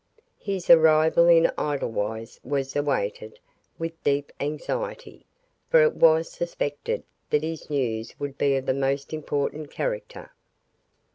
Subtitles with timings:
[0.39, 3.39] His arrival in Edelweiss was awaited
[3.77, 5.27] with deep anxiety,
[5.69, 10.31] for it was suspected that his news would be of the most important character.